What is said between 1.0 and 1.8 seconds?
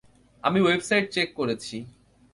Check করেছি।